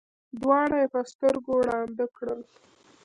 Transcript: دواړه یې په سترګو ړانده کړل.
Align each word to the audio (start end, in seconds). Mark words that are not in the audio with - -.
دواړه 0.41 0.77
یې 0.81 0.87
په 0.93 0.99
سترګو 1.11 1.53
ړانده 1.67 2.05
کړل. 2.15 2.39